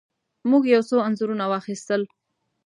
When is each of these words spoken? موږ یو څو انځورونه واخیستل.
موږ 0.49 0.63
یو 0.75 0.81
څو 0.89 0.97
انځورونه 1.07 1.45
واخیستل. 1.47 2.01